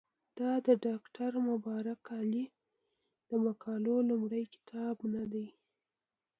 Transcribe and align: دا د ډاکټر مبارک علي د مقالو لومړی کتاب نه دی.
دا 0.37 0.51
د 0.67 0.69
ډاکټر 0.85 1.31
مبارک 1.49 2.01
علي 2.19 2.45
د 3.29 3.31
مقالو 3.45 3.95
لومړی 4.09 4.43
کتاب 4.53 4.97
نه 5.13 5.23
دی. 5.31 5.47